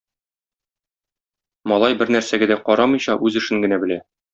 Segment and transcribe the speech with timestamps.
[1.73, 4.05] Малай бернәрсәгә дә карамыйча үз эшен генә белә.